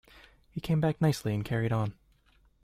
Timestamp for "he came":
0.49-0.81